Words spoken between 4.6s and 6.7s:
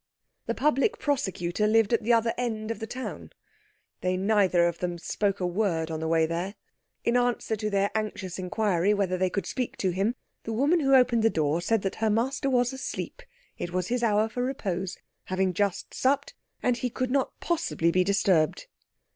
of them spoke a word on the way there.